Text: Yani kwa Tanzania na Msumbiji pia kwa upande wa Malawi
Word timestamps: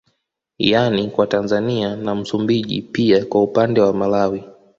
Yani 0.59 1.07
kwa 1.09 1.27
Tanzania 1.27 1.95
na 1.95 2.15
Msumbiji 2.15 2.81
pia 2.81 3.25
kwa 3.25 3.43
upande 3.43 3.81
wa 3.81 3.93
Malawi 3.93 4.43